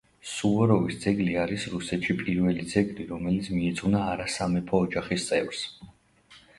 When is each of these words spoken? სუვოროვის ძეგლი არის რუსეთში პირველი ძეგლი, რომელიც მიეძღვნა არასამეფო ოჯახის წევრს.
სუვოროვის 0.27 0.95
ძეგლი 1.03 1.35
არის 1.41 1.65
რუსეთში 1.75 2.17
პირველი 2.23 2.67
ძეგლი, 2.73 3.07
რომელიც 3.13 3.53
მიეძღვნა 3.61 4.05
არასამეფო 4.17 4.85
ოჯახის 4.89 5.33
წევრს. 5.33 5.67